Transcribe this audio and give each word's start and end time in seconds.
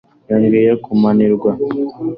yongeye 0.29 0.71
kunanirwa 0.83 1.51